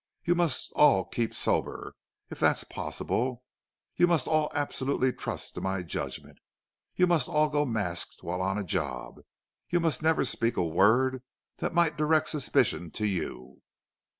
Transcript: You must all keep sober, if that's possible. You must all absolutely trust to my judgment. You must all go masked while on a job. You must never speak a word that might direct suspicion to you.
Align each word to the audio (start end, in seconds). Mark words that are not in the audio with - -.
You 0.25 0.33
must 0.33 0.71
all 0.71 1.05
keep 1.05 1.31
sober, 1.31 1.95
if 2.31 2.39
that's 2.39 2.63
possible. 2.63 3.43
You 3.97 4.07
must 4.07 4.27
all 4.27 4.49
absolutely 4.51 5.13
trust 5.13 5.53
to 5.53 5.61
my 5.61 5.83
judgment. 5.83 6.39
You 6.95 7.05
must 7.05 7.29
all 7.29 7.49
go 7.49 7.65
masked 7.65 8.23
while 8.23 8.41
on 8.41 8.57
a 8.57 8.63
job. 8.63 9.19
You 9.69 9.79
must 9.79 10.01
never 10.01 10.25
speak 10.25 10.57
a 10.57 10.65
word 10.65 11.21
that 11.57 11.75
might 11.75 11.97
direct 11.97 12.29
suspicion 12.29 12.89
to 12.93 13.05
you. 13.05 13.61